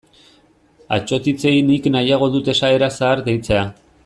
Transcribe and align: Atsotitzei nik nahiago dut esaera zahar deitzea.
Atsotitzei 0.97 1.53
nik 1.69 1.91
nahiago 1.97 2.31
dut 2.39 2.53
esaera 2.55 2.93
zahar 3.01 3.27
deitzea. 3.29 3.65